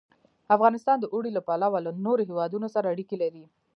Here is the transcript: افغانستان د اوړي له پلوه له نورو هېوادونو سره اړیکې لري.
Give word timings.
افغانستان 0.55 0.97
د 0.99 1.05
اوړي 1.13 1.31
له 1.37 1.41
پلوه 1.47 1.79
له 1.85 1.91
نورو 2.05 2.27
هېوادونو 2.29 2.67
سره 2.75 2.91
اړیکې 2.93 3.15
لري. 3.23 3.43